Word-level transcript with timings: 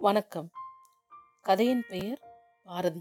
வணக்கம். 0.00 0.50
கதையின் 1.42 1.84
பெயர் 1.88 2.20
பாரதி. 2.64 3.00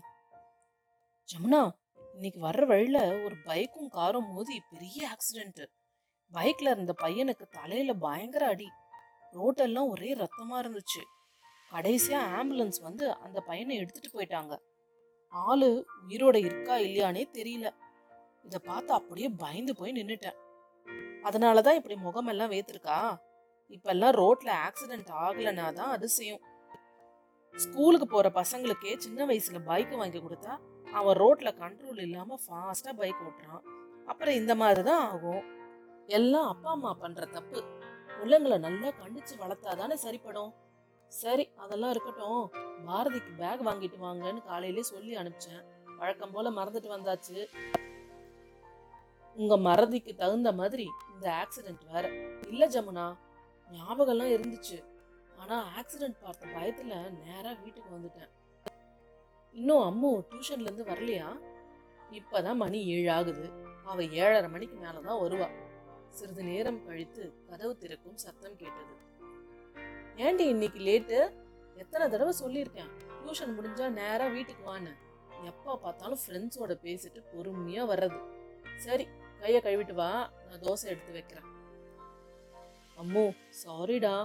ஜமுனா 1.29 1.70
இன்னைக்கு 2.13 2.42
வர்ற 2.42 2.66
வழியில 2.66 3.23
ஒரு 3.23 3.36
பைக்கும் 3.46 3.88
காரும் 3.89 4.34
மோதி 4.34 4.62
பெரிய 4.70 5.10
ஆக்சிடென்ட் 5.10 5.65
பைக்ல 6.33 6.70
இருந்த 6.71 6.96
பையனுக்கு 7.02 7.47
தலையில 7.49 7.94
பயங்கர 7.94 8.47
அடி. 8.47 8.70
ரோட்டெல்லாம் 9.31 9.88
ஒரே 9.88 10.15
ரத்தமா 10.15 10.54
இருந்துச்சு. 10.54 11.04
கடைசியா 11.71 12.21
ஆம்புலன்ஸ் 12.33 12.82
வந்து 12.82 13.14
அந்த 13.14 13.41
பையனை 13.41 13.75
எடுத்துட்டு 13.75 14.21
போயிட்டாங்க. 14.21 14.59
ஆளு 15.29 15.86
உயிரோட 16.07 16.36
இருக்கா 16.36 16.75
இல்லையானே 16.75 17.23
தெரியல. 17.34 17.70
இத 18.43 18.59
பார்த்து 18.59 18.93
அப்படியே 18.93 19.29
பயந்து 19.29 19.75
போய் 19.75 19.91
நின்னுட்டேன். 19.91 20.38
அதனாலதான் 21.23 21.75
இப்படி 21.75 21.95
முகமெல்லாம் 21.95 22.52
வேத்திருக்கா? 22.52 23.18
இப்பெல்லாம் 23.70 24.16
ரோட்ல 24.16 24.52
ஆக்சிடென்ட் 24.68 25.09
ஆகலைன்னா 25.11 25.73
தான் 25.73 25.89
அதிசயம் 25.89 26.55
ஸ்கூலுக்கு 27.57 28.07
போற 28.07 28.29
பசங்களுக்கே 28.29 28.97
சின்ன 28.97 29.25
வயசுல 29.25 29.65
பைக் 29.65 29.92
வாங்கி 29.92 30.20
கொடுத்தா 30.20 30.57
அவன் 30.92 31.18
ரோட்ல 31.18 31.50
கண்ட்ரோல் 31.60 32.02
இல்லாம 32.02 32.39
ஃபாஸ்டா 32.48 32.94
பைக் 32.95 33.16
ஓட்டுறான். 33.28 33.64
அப்புறம் 34.06 34.34
இந்த 34.34 34.56
மாதிரி 34.56 34.84
தான் 34.84 35.09
ஆகும். 35.09 35.44
எல்லாம் 36.08 36.48
அப்பா 36.48 36.72
அம்மா 36.72 36.94
பண்ற 36.94 37.25
தப்பு. 37.25 37.64
பிள்ளைங்களை 38.20 38.59
நல்லா 38.59 38.88
கண்டிச்சு 38.88 39.34
வளர்த்தாதானே 39.39 39.94
சரிப்படும். 39.94 40.53
சரி 41.08 41.50
அதெல்லாம் 41.56 41.89
இருக்கட்டும். 41.89 42.52
பாரதிக்கு 42.88 43.31
பேக் 43.38 43.66
வாங்கிட்டு 43.66 43.98
வாங்கன்னு 44.02 44.45
காலையிலே 44.45 44.81
சொல்லி 44.81 45.16
அனுப்பிச்சேன். 45.16 45.64
வழக்கம் 45.98 46.31
போல 46.31 46.50
மறந்துட்டு 46.50 46.92
வந்தாச்சு. 46.95 47.45
உங்க 49.36 49.58
மறதிக்கு 49.58 50.16
தகுந்த 50.16 50.52
மாதிரி 50.52 50.88
இந்த 51.14 51.34
ஆக்சிடென்ட் 51.44 51.92
வேற. 51.92 52.09
இல்ல 52.48 52.67
ஜமுனா 52.67 53.17
ஞாபகம்லாம் 53.72 54.36
இருந்துச்சு. 54.38 54.97
ஆனால் 55.47 55.67
ஆக்சிடென்ட் 55.80 56.17
பார்த்த 56.23 56.53
பயத்தில் 56.56 56.94
நேராக 57.25 57.53
வீட்டுக்கு 57.64 57.89
வந்துட்டேன். 57.95 58.31
இன்னும் 59.53 59.84
அம்மு 59.90 60.09
டியூஷன்லேருந்து 60.31 60.86
வரலையா? 60.90 61.28
இப்போ 62.20 62.42
தான் 62.48 62.59
மணி 62.64 62.80
ஏழு 62.95 63.09
ஆகுது 63.17 63.45
அவள் 63.92 64.14
ஏழரை 64.22 64.50
மணிக்கு 64.56 64.75
மேலே 64.84 65.00
தான் 65.08 65.22
வருவா. 65.23 65.48
சிறிது 66.18 66.44
நேரம் 66.52 66.84
கழித்து 66.88 67.23
கதவு 67.50 67.73
திறக்கும் 67.81 68.22
சத்தம் 68.25 68.59
கேட்டது. 68.62 68.94
ஏண்டி 70.25 70.45
இன்னைக்கு 70.53 70.80
லேட்டு 70.88 71.18
எத்தனை 71.84 72.06
தடவை 72.14 72.34
சொல்லியிருக்கேன். 72.44 72.92
டியூஷன் 73.20 73.56
முடிஞ்சா 73.58 73.88
நேராக 74.02 74.30
வீட்டுக்கு 74.38 74.64
வான்னு. 74.72 74.94
எப்போ 75.52 75.72
பார்த்தாலும் 75.84 76.22
ஃப்ரெண்ட்ஸோட 76.23 76.73
பேசிட்டு 76.86 77.20
பொறுமையாக 77.34 77.90
வர்றது. 77.94 78.20
சரி 78.86 79.06
கையை 79.42 79.59
கழுவிட்டு 79.66 79.94
வா. 79.94 80.12
நான் 80.48 80.64
தோசை 80.66 80.86
எடுத்து 80.94 81.12
வைக்கிறேன். 81.18 81.48
அம்மு 83.02 83.25
சாரிடா 83.64 84.16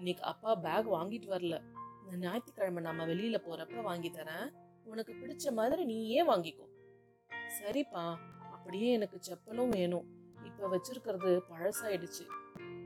இன்னைக்கு 0.00 0.24
அப்பா 0.24 0.54
பேக் 0.54 0.92
வாங்கிட்டு 0.92 1.30
வரல. 1.30 1.62
இந்த 2.04 2.16
ஞாயிற்றுக்கிழமை 2.16 2.82
நம்ம 2.82 3.06
வெளியில 3.06 3.36
போறப்ப 3.48 3.82
வாங்கி 3.82 4.10
தரேன். 4.10 4.52
உனக்கு 4.84 5.12
பிடிச்ச 5.12 5.52
மாதிரி 5.52 5.84
நீயே 5.84 6.26
வாங்கிக்கோ. 6.26 6.66
சரிப்பா 7.30 8.16
அப்படியே 8.52 8.92
எனக்கு 8.92 9.20
செப்பலும் 9.28 9.68
வேணும். 9.68 10.06
இப்ப 10.44 10.68
வச்சிருக்கிறது 10.68 11.40
பழசாயிடுச்சு. 11.50 12.26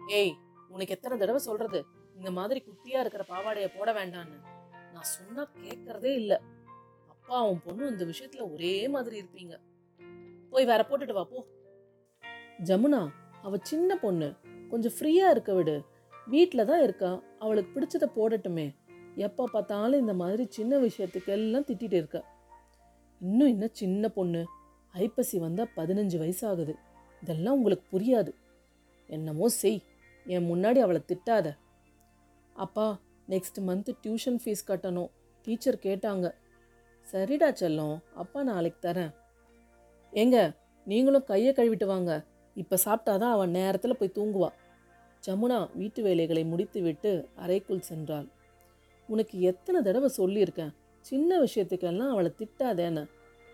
ஏய் 0.09 0.35
உனக்கு 0.69 0.95
எத்தனை 0.95 1.19
தடவை 1.19 1.41
சொல்றது? 1.41 1.85
இந்த 2.17 2.31
மாதிரி 2.31 2.65
குட்டியா 2.67 3.01
இருக்கிற 3.01 3.25
பாவாடைய 3.29 3.79
போட 3.79 3.93
வேண்டான்னு 3.93 4.41
நான் 4.73 5.03
சொன்னா 5.03 5.51
கேட்கறதே 5.63 6.15
இல்ல. 6.15 6.41
அப்பாவும் 7.09 7.61
பொண்ணும் 7.67 7.91
இந்த 7.91 8.05
விஷயத்துல 8.05 8.53
ஒரே 8.53 8.89
மாதிரி 8.89 9.21
இருப்பீங்க. 9.21 9.61
போய் 10.51 10.65
வேற 10.65 10.87
போட்டுட்டு 10.89 11.13
வா 11.13 11.25
போ. 11.25 11.47
ஜமுனா 12.65 13.09
அவ 13.43 13.57
சின்ன 13.63 13.97
பொண்ணு. 13.97 14.35
கொஞ்சம் 14.71 14.93
ஃப்ரீயா 14.93 15.31
இருக்க 15.31 15.55
விடு. 15.55 15.85
வீட்டில் 16.27 16.65
தான் 16.65 16.83
இருக்கா? 16.83 17.23
அவளுக்கு 17.39 17.71
பிடிச்சத 17.75 18.05
போடட்டுமே. 18.17 18.75
எப்போ 19.17 19.49
பார்த்தாலும் 19.53 20.01
இந்த 20.01 20.15
மாதிரி 20.15 20.47
சின்ன 20.49 20.79
விஷயத்துக்கெல்லாம் 20.79 21.67
திட்டிகிட்டு 21.69 21.93
இருக்கா. 21.93 22.21
இருக்க 22.21 22.25
இன்னும் 23.21 23.49
இன்னும் 23.49 23.69
சின்ன 23.73 24.09
பொண்ணு? 24.09 24.45
ஐப்பசி 24.93 25.39
வந்தால் 25.39 25.71
பதினஞ்சு 25.77 26.17
வயசாகுது. 26.23 26.75
இதெல்லாம் 27.23 27.55
உங்களுக்கு 27.55 27.99
புரியாது. 27.99 28.33
என்னமோ 29.07 29.49
செய். 29.49 29.83
என் 30.27 30.55
முன்னாடி 30.55 30.79
அவளை 30.79 31.01
திட்டாத. 31.09 31.57
அப்பா 32.53 32.99
நெக்ஸ்ட் 33.29 33.59
மந்த்து 33.59 33.93
டியூஷன் 34.03 34.39
ஃபீஸ் 34.45 34.69
கட்டணும். 34.69 35.11
டீச்சர் 35.43 35.79
கேட்டாங்க. 35.83 36.35
சரிடா 37.13 37.49
செல்லம் 37.61 37.97
அப்பா 38.15 38.43
நாளைக்கு 38.43 38.89
தரேன். 38.89 39.15
ஏங்க 40.13 40.57
நீங்களும் 40.85 41.25
கையை 41.25 41.55
கழுவிட்டு 41.57 41.87
வாங்க. 41.87 42.25
இப்போ 42.55 42.77
சாப்பிட்டாதான் 42.85 43.31
அவன் 43.31 43.51
நேரத்தில் 43.51 43.97
போய் 43.97 44.13
தூங்குவா. 44.15 44.49
ஜமுனா 45.27 45.69
வீட்டு 45.75 46.03
வேலைகளை 46.03 46.45
முடித்துவிட்டு 46.45 47.29
அறைக்குள் 47.35 47.83
சென்றாள். 47.89 48.29
உனக்கு 49.07 49.41
எத்தனை 49.41 49.83
தடவை 49.83 50.11
சொல்லியிருக்கேன்? 50.17 50.75
சின்ன 51.01 51.41
விஷயத்துக்கெல்லாம் 51.41 52.09
அவளை 52.09 52.33
திட்டாதேன்னு. 52.39 53.09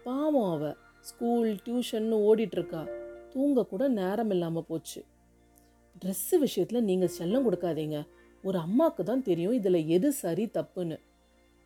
பாவம் 0.05 0.51
அவ. 0.51 0.75
ஸ்கூல் 1.01 1.57
டியூஷன்னு 1.65 2.17
ஓடிட்டுருக்கா. 2.29 2.91
தூங்க 3.31 3.65
கூட 3.65 3.89
நேரம் 3.89 4.31
இல்லாமல் 4.31 4.65
போச்சு. 4.69 5.05
ட்ரெஸ்ஸு 6.03 6.39
விஷயத்தில் 6.39 6.85
நீங்கள் 6.85 7.13
செல்லம் 7.19 7.47
கொடுக்காதீங்க. 7.47 8.07
ஒரு 8.43 8.59
அம்மாவுக்கு 8.59 9.05
தான் 9.05 9.23
தெரியும் 9.23 9.53
இதில் 9.53 9.87
எது 9.87 10.13
சரி 10.13 10.45
தப்புன்னு. 10.45 10.99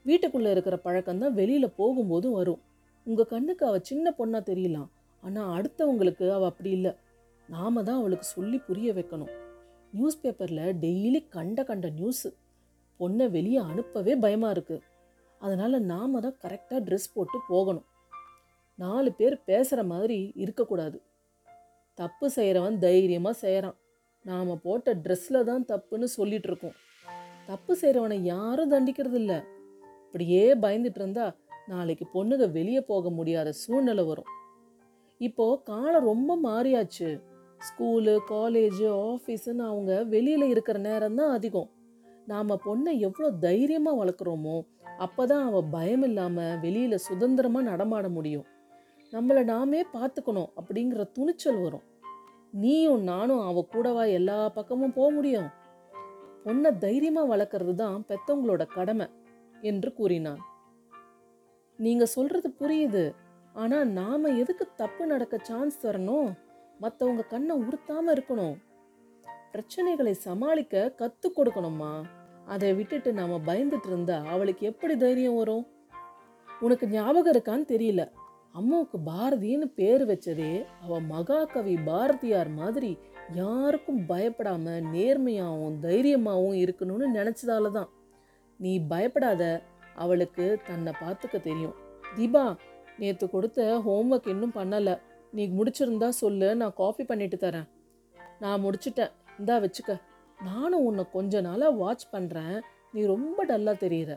வீட்டுக்குள்ளே 0.03 0.51
இருக்கிற 0.51 0.77
பழக்கம் 0.77 1.19
தான் 1.19 1.35
வெளியில் 1.35 1.77
போகும்போதும் 1.79 2.31
வரும். 2.31 2.61
உங்கள் 3.05 3.27
கண்ணுக்கு 3.27 3.67
அவள் 3.67 3.83
சின்ன 3.83 4.15
பொண்ணாக 4.19 4.49
தெரியலாம். 4.51 4.91
ஆனால் 5.23 5.51
அடுத்தவங்களுக்கு 5.57 6.31
அவள் 6.31 6.49
அப்படி 6.49 6.71
இல்லை. 6.71 6.93
நாம 7.49 7.83
தான் 7.83 7.97
அவளுக்கு 7.97 8.25
சொல்லி 8.25 8.59
புரிய 8.59 8.93
வைக்கணும். 8.93 9.44
நியூஸ் 9.97 10.21
பேப்பரில் 10.23 10.67
டெய்லி 10.85 11.21
கண்ட 11.37 11.59
கண்ட 11.71 11.89
நியூஸு 11.99 12.31
பொண்ணை 13.01 13.27
வெளியே 13.37 13.61
அனுப்பவே 13.71 14.15
பயமாக 14.25 14.55
இருக்குது 14.57 14.85
அதனால் 15.41 15.87
நாம் 15.93 16.21
தான் 16.27 16.39
கரெக்டாக 16.45 16.81
ட்ரெஸ் 16.87 17.09
போட்டு 17.15 17.39
போகணும். 17.51 17.87
நாலு 18.83 19.11
பேர் 19.19 19.37
பேசுகிற 19.49 19.81
மாதிரி 19.93 20.19
இருக்கக்கூடாது. 20.45 20.99
தப்பு 21.99 22.27
செய்கிறவன் 22.37 22.79
தைரியமாக 22.85 23.37
செய்கிறான் 23.45 23.77
நாம் 24.25 24.61
போட்ட 24.67 24.95
ட்ரெஸ்ஸில் 25.05 25.47
தான் 25.51 25.67
தப்புன்னு 25.73 26.07
சொல்லிகிட்ருக்கோம் 26.19 26.77
தப்பு 27.51 27.73
செய்கிறவனை 27.81 28.19
யாரும் 28.33 28.73
தண்டிக்கிறது 28.75 29.19
இல்லை. 29.23 29.39
இப்படியே 30.07 30.45
பயந்துட்டு 30.65 31.01
இருந்தா 31.03 31.27
நாளைக்கு 31.73 32.05
பொண்ணுங்க 32.15 32.47
வெளியே 32.59 32.83
போக 32.93 33.11
முடியாத 33.19 33.49
சூழ்நிலை 33.63 34.05
வரும். 34.11 34.31
இப்போது 35.21 35.61
காலம் 35.71 36.09
ரொம்ப 36.11 36.31
மாறியாச்சு. 36.49 37.11
ஸ்கூலு 37.61 38.15
காலேஜு 38.31 38.87
ஆஃபீஸுன்னு 39.11 39.65
அவங்க 39.71 39.93
வெளியில் 40.15 40.47
இருக்கிற 40.53 40.79
நேரம் 40.89 41.19
தான் 41.21 41.33
அதிகம். 41.37 41.69
நாம் 42.33 42.61
பொண்ணை 42.67 42.93
எவ்வளோ 43.07 43.29
தைரியமாக 43.47 43.99
வளர்க்குறோமோ 44.01 44.57
அப்போ 45.05 45.23
தான் 45.31 45.45
அவள் 45.49 45.71
பயம் 45.75 46.05
இல்லாமல் 46.09 46.59
வெளியில் 46.65 47.05
சுதந்திரமாக 47.07 47.69
நடமாட 47.71 48.07
முடியும். 48.09 48.47
நம்மளை 49.13 49.43
நாமே 49.45 49.81
பார்த்துக்கணும் 49.97 50.51
அப்படிங்கிற 50.59 51.03
துணிச்சல் 51.17 51.61
வரும். 51.65 51.85
நீயும் 52.63 53.03
நானும் 53.11 53.43
அவள் 53.49 53.71
கூடவா 53.75 54.05
எல்லா 54.19 54.39
பக்கமும் 54.57 54.97
போக 54.99 55.09
முடியும்? 55.11 55.49
பொண்ணை 56.45 56.71
தைரியமாக 56.79 57.31
வளர்க்குறது 57.33 57.75
தான் 57.75 57.99
பெத்தவங்களோட 58.09 58.65
கடமை 58.77 59.07
என்று 59.71 59.91
கூறினான். 59.99 60.41
நீங்கள் 61.79 62.13
சொல்கிறது 62.17 62.49
புரியுது. 62.61 63.05
ஆனால் 63.55 63.91
நாம் 63.99 64.37
எதுக்கு 64.43 64.65
தப்பு 64.83 65.05
நடக்க 65.07 65.35
சான்ஸ் 65.49 65.83
தரணும்? 65.85 66.31
மற்றவங்க 66.81 67.27
கண்ணை 67.27 67.57
உறுத்தாம 67.57 68.13
இருக்கணும். 68.17 68.57
பிரச்சனைகளை 69.53 70.11
சமாளிக்க 70.11 70.95
கத்து 70.99 71.29
கொடுக்கணுமா 71.37 71.93
அதை 72.47 72.75
விட்டுட்டு 72.75 73.13
நாம 73.13 73.39
பயந்துட்டு 73.47 73.87
இருந்தா 73.87 74.17
அவளுக்கு 74.25 74.67
எப்படி 74.67 74.97
தைரியம் 74.97 75.37
வரும்? 75.37 75.67
உனக்கு 76.61 76.87
ஞாபகம் 76.89 77.33
இருக்கான்னு 77.35 77.67
தெரியல. 77.75 78.03
அம்மாவுக்கு 78.53 78.99
பாரதின்னு 78.99 79.67
பேர் 79.75 80.03
வச்சதே 80.07 80.65
அவ 80.83 81.01
மகாகவி 81.01 81.77
பாரதியார் 81.85 82.51
மாதிரி 82.51 82.99
யாருக்கும் 83.35 84.01
பயப்படாம 84.09 84.75
நேர்மையாகவும் 84.95 85.79
தைரியமாகவும் 85.79 86.53
இருக்கணும்னு 86.53 87.07
நினைச்சதால 87.19 87.71
தான் 87.71 87.91
நீ 88.61 88.81
பயப்படாத 88.87 89.63
அவளுக்கு 89.95 90.59
தன்னை 90.67 90.93
பார்த்துக்க 91.01 91.43
தெரியும். 91.43 91.75
தீபா 92.17 92.57
நேற்று 92.99 93.31
கொடுத்த 93.31 93.83
ஹோம்ஒர்க் 93.87 94.29
இன்னும் 94.29 94.57
பண்ணலை. 94.57 94.95
நீ 95.35 95.45
முடிச்சிருந்தா 95.49 96.09
சொல்லு 96.23 96.49
நான் 96.57 96.75
காஃபி 96.75 97.05
பண்ணிட்டு 97.05 97.37
தரேன். 97.37 97.69
நான் 98.39 98.63
முடிச்சிட்டேன். 98.65 99.13
இந்தா 99.39 99.55
வச்சுக்க. 99.65 99.93
நானும் 100.43 100.85
உன்னை 100.85 101.05
கொஞ்ச 101.13 101.41
நாளாக 101.41 101.79
வாட்ச் 101.83 102.05
பண்ணுறேன் 102.13 102.57
நீ 102.93 103.01
ரொம்ப 103.05 103.39
டல்லாக 103.45 103.83
தெரியுற. 103.85 104.13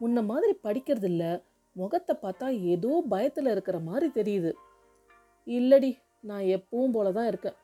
உன்னை 0.00 0.22
மாதிரி 0.22 0.52
படிக்கிறது 0.66 1.04
இல்லை. 1.04 1.30
முகத்தை 1.76 2.14
பார்த்தா 2.22 2.46
ஏதோ 2.74 2.92
பயத்தில் 3.08 3.46
இருக்கிற 3.46 3.76
மாதிரி 3.78 4.08
தெரியுது. 4.18 4.50
இல்லடி 5.46 5.90
நான் 6.20 6.44
எப்பவும் 6.56 6.94
போல 6.96 7.12
தான் 7.12 7.26
இருக்கேன். 7.26 7.56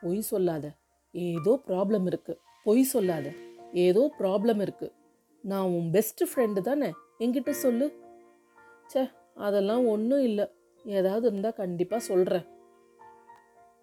பொய் 0.00 0.20
சொல்லாத. 0.20 0.66
ஏதோ 1.14 1.52
ப்ராப்ளம் 1.68 2.06
இருக்குது 2.10 2.40
பொய் 2.66 2.82
சொல்லாத. 2.82 3.26
ஏதோ 3.86 4.02
ப்ராப்ளம் 4.20 4.60
இருக்குது 4.66 4.94
நான் 5.44 5.70
உன் 5.76 5.88
பெஸ்ட் 5.90 6.22
ஃப்ரெண்டு 6.30 6.60
தானே? 6.60 6.90
என்கிட்ட 7.18 7.50
சொல்லு. 7.50 7.86
சே 8.86 9.02
அதெல்லாம் 9.34 9.86
ஒன்றும் 9.86 10.20
இல்லை. 10.20 10.46
ஏதாவது 10.98 11.24
இருந்தால் 11.28 11.60
கண்டிப்பாக 11.62 12.08
சொல்கிறேன் 12.10 12.46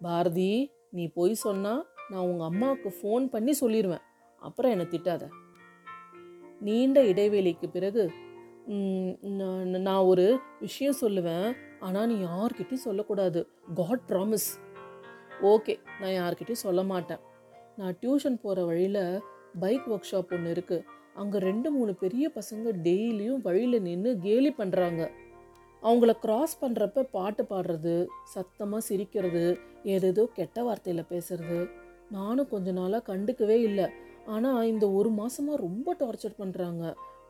பாரதி 0.06 0.52
நீ 0.96 1.04
போய் 1.16 1.34
சொன்னால் 1.46 1.82
நான் 2.10 2.26
உங்கள் 2.30 2.48
அம்மாவுக்கு 2.50 2.90
ஃபோன் 2.98 3.24
பண்ணி 3.34 3.52
சொல்லிடுவேன் 3.60 4.04
அப்புறம் 4.42 4.72
என்னை 4.74 4.86
திட்டாத. 4.94 5.24
நீண்ட 6.66 6.98
இடைவேளைக்கு 7.10 7.66
பிறகு 7.76 8.04
நான் 9.38 9.76
நான் 9.86 10.08
ஒரு 10.10 10.26
விஷயம் 10.64 11.00
சொல்லுவேன். 11.00 11.46
ஆனால் 11.86 12.08
நீ 12.10 12.16
யார்கிட்டையும் 12.30 12.86
சொல்லக்கூடாது. 12.88 13.40
காட் 13.78 14.04
ப்ராமிஸ் 14.10 14.48
ஓகே 15.52 15.74
நான் 16.00 16.16
யார்கிட்டையும் 16.20 16.64
சொல்ல 16.66 16.82
மாட்டேன். 16.92 17.22
நான் 17.78 17.96
டியூஷன் 18.02 18.42
போகிற 18.44 18.64
வழியில் 18.70 19.04
பைக் 19.62 19.88
ஒர்க் 19.92 20.10
ஷாப் 20.10 20.32
ஒன்று 20.36 20.52
இருக்குது 20.56 20.86
அங்கே 21.20 21.38
ரெண்டு 21.48 21.68
மூணு 21.76 21.92
பெரிய 22.02 22.26
பசங்க 22.36 22.68
டெய்லியும் 22.86 23.42
வழியில் 23.46 23.84
நின்று 23.88 24.10
கேலி 24.26 24.50
பண்ணுறாங்க 24.60 25.02
அவங்கள 25.82 26.12
கிராஸ் 26.24 26.54
பண்ணுறப்ப 26.62 27.06
பாட்டு 27.16 27.42
பாடுறது 27.50 27.94
சத்தமாக 28.34 28.82
சிரிக்கிறது 28.88 29.44
ஏதேதோ 29.94 30.24
கெட்ட 30.36 30.58
வார்த்தையில் 30.66 31.10
பேசுறது 31.12 31.60
நானும் 32.16 32.50
கொஞ்ச 32.52 32.72
நாளாக 32.78 33.06
கண்டுக்கவே 33.10 33.56
இல்லை. 33.68 33.86
ஆனால் 34.34 34.68
இந்த 34.72 34.84
ஒரு 34.98 35.10
மாதமாக 35.20 35.62
ரொம்ப 35.66 35.94
டார்ச்சர் 36.00 36.40
பண்ணுறாங்க 36.40 36.84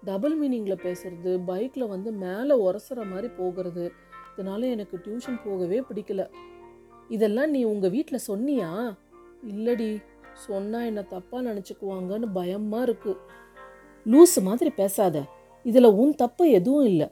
டபுள் 0.08 0.34
மீனிங்கில் 0.40 0.82
பேசுறது 0.86 1.32
பைக்கில் 1.50 1.92
வந்து 1.94 2.10
மேலே 2.24 2.54
உரசுற 2.66 3.00
மாதிரி 3.12 3.28
போகிறது 3.38 3.84
இதனால 4.32 4.68
எனக்கு 4.74 4.96
டியூஷன் 5.04 5.38
போகவே 5.46 5.78
பிடிக்கல. 5.88 6.22
இதெல்லாம் 7.16 7.52
நீ 7.54 7.60
உங்கள் 7.72 7.92
வீட்டில் 7.96 8.26
சொன்னியா? 8.30 8.70
இல்லடி 9.52 9.88
சொன்னால் 10.46 10.88
என்ன 10.90 11.00
தப்பாக 11.14 11.42
நினச்சிக்குவாங்கன்னு 11.48 12.28
பயமாக 12.38 12.86
இருக்குது 12.88 13.20
லூஸு 14.06 14.40
மாதிரி 14.48 14.70
பேசாத. 14.82 15.16
இதில் 15.70 15.96
உன் 16.02 16.14
தப்பு 16.22 16.44
எதுவும் 16.58 16.86
இல்லை. 16.92 17.08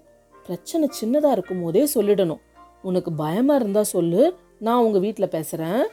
பிரச்சனை 0.47 0.89
சின்னதாக 1.01 1.31
இருக்கும் 1.31 1.63
போதே 1.63 1.89
சொல்லிடணும். 1.95 2.41
உனக்கு 2.83 3.13
பயமாக 3.13 3.61
இருந்தால் 3.61 3.93
சொல்லு 3.95 4.37
நான் 4.59 4.83
உங்கள் 4.85 5.01
வீட்டில் 5.01 5.29
பேசுகிறேன் 5.29 5.87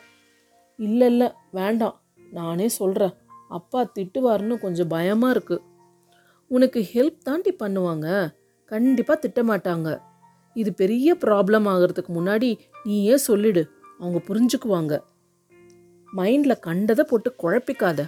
இல்லை 0.76 1.08
இல்லை 1.08 1.32
வேண்டாம். 1.52 2.02
நானே 2.32 2.68
சொல்கிறேன் 2.68 3.14
அப்பா 3.50 3.92
திட்டுவாருன்னு 4.00 4.56
கொஞ்சம் 4.60 4.88
பயமாக 4.88 5.34
இருக்குது 5.34 5.66
உனக்கு 6.48 6.80
ஹெல்ப் 6.94 7.18
தாண்டி 7.24 7.56
பண்ணுவாங்க. 7.60 8.34
கண்டிப்பாக 8.66 9.28
திட்டமாட்டாங்க. 9.28 10.00
இது 10.54 10.74
பெரிய 10.74 11.14
ப்ராப்ளம் 11.14 11.68
ஆகிறதுக்கு 11.74 12.12
முன்னாடி 12.16 12.60
நீயே 12.84 13.18
சொல்லிடு. 13.18 13.64
அவங்க 14.00 14.20
புரிஞ்சுக்குவாங்க. 14.28 15.00
மைண்டில் 16.16 16.60
கண்டதை 16.60 17.06
போட்டு 17.10 17.36
குழப்பிக்காத. 17.44 18.06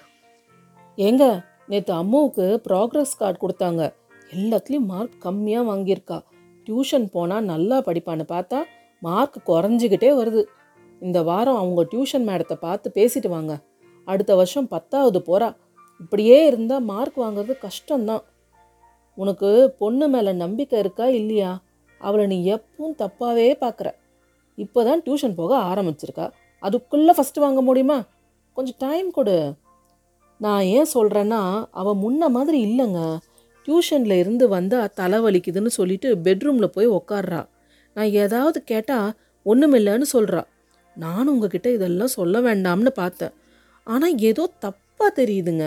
ஏங்க 0.97 1.43
நேற்று 1.67 1.93
அம்மாவுக்கு 1.93 2.61
ப்ராக்ரஸ் 2.69 3.17
கார்டு 3.17 3.39
கொடுத்தாங்க. 3.41 3.93
எல்லாத்துலேயும் 4.31 4.89
மார்க் 4.93 5.25
கம்மியாக 5.25 5.69
வாங்கியிருக்கா. 5.69 6.17
டியூஷன் 6.69 7.05
போனால் 7.11 7.43
நல்லா 7.43 7.77
படிப்பான்னு 7.77 8.25
பார்த்தா 8.33 8.59
மார்க் 9.01 9.37
குறைஞ்சிக்கிட்டே 9.45 10.09
வருது. 10.19 10.41
இந்த 10.99 11.23
வாரம் 11.23 11.55
அவங்க 11.55 11.81
டியூஷன் 11.91 12.25
மேடத்தை 12.29 12.53
பார்த்து 12.53 12.91
பேசிட்டு 12.95 13.29
வாங்க. 13.29 13.53
அடுத்த 14.07 14.35
வருஷம் 14.35 14.67
பத்தாவது 14.67 15.19
போகிறா 15.19 15.55
இப்படியே 15.99 16.45
இருந்தால் 16.45 16.83
மார்க் 16.83 17.17
வாங்குறது 17.19 17.53
கஷ்டம்தான். 17.65 18.23
உனக்கு 19.17 19.49
பொண்ணு 19.79 20.07
மேலே 20.07 20.31
நம்பிக்கை 20.31 20.79
இருக்கா 20.79 21.05
இல்லையா? 21.07 21.51
அவளை 22.01 22.25
நீ 22.25 22.53
எப்பவும் 22.53 22.97
தப்பாகவே 22.97 23.49
பார்க்குற 23.63 23.89
இப்போ 24.57 24.83
தான் 24.83 25.01
டியூஷன் 25.01 25.35
போக 25.35 25.51
ஆரம்பிச்சிருக்கா. 25.57 26.31
அதுக்குள்ளே 26.59 27.13
ஃபஸ்ட்டு 27.17 27.39
வாங்க 27.39 27.61
முடியுமா? 27.61 27.97
கொஞ்சம் 28.53 28.75
டைம் 28.77 29.11
கொடு. 29.11 29.53
நான் 30.37 30.63
ஏன் 30.63 30.91
சொல்கிறேன்னா 30.93 31.41
அவள் 31.71 32.01
முன்ன 32.03 32.29
மாதிரி 32.29 32.57
இல்லைங்க. 32.67 33.01
டியூஷனில் 33.69 34.15
இருந்து 34.17 34.47
வந்தால் 34.47 34.93
தலை 34.93 35.19
வலிக்குதுன்னு 35.19 35.71
சொல்லிட்டு 35.79 36.15
பெட்ரூமில் 36.15 36.73
போய் 36.75 36.87
உக்காடுறா 36.87 37.41
நான் 37.93 38.15
ஏதாவது 38.23 38.63
கேட்டால் 38.63 39.09
ஒன்றுமில்லைன்னு 39.45 40.07
சொல்கிறா 40.13 40.41
நானும் 40.97 41.33
உங்ககிட்ட 41.33 41.67
இதெல்லாம் 41.71 42.15
சொல்ல 42.15 42.41
வேண்டாம்னு 42.41 42.91
பார்த்தேன். 42.93 43.33
ஆனால் 43.83 44.17
ஏதோ 44.19 44.43
தப்பாக 44.65 45.09
தெரியுதுங்க. 45.15 45.65